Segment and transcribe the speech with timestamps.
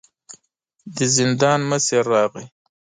[0.95, 2.45] د زندان مشر راغی.